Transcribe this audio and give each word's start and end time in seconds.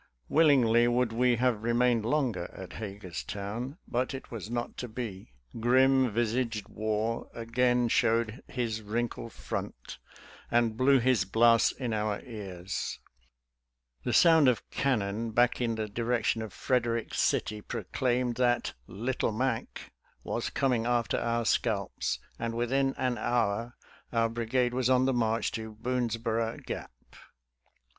Willingly 0.29 0.87
would 0.87 1.13
we 1.13 1.35
have 1.35 1.61
remained 1.61 2.05
longer 2.07 2.49
at 2.57 2.73
Hagerstown, 2.73 3.77
but 3.87 4.15
it 4.15 4.31
was 4.31 4.49
not 4.49 4.75
to 4.77 4.87
be." 4.87 5.31
Grim 5.59 6.09
visaged 6.11 6.67
war" 6.67 7.29
again 7.35 7.87
showed" 7.87 8.41
his 8.59 8.81
wrinkled 8.81 9.31
front," 9.31 9.99
and 10.49 10.75
blew 10.75 10.97
his 10.97 11.23
blasts 11.23 11.71
in 11.71 11.93
our 11.93 12.19
ears. 12.21 12.99
The 14.03 14.11
sound 14.11 14.47
of 14.47 14.67
cannon 14.71 15.29
back 15.33 15.61
in 15.61 15.75
the 15.75 15.83
CROSSING 15.83 15.83
OVER 15.83 15.87
INTO 15.91 16.01
MARYLAND 16.01 16.15
83 16.15 16.15
direction 16.15 16.41
of 16.41 16.53
Frederick 16.53 17.13
City 17.13 17.61
proclaimed 17.61 18.35
that" 18.37 18.73
Little 19.07 19.31
Mac" 19.31 19.91
was 20.23 20.49
coming 20.49 20.87
after 20.87 21.19
our 21.19 21.45
scalps, 21.45 22.17
and 22.39 22.55
within 22.55 22.95
an 22.97 23.19
hour 23.19 23.75
our 24.11 24.29
brigade 24.29 24.73
was 24.73 24.89
on 24.89 25.05
the 25.05 25.13
march 25.13 25.51
to 25.51 25.75
Boonesboro 25.75 26.57
Gap. 26.65 26.91